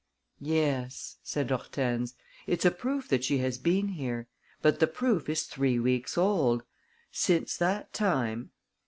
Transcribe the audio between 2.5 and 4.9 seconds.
a proof that she has been here; but the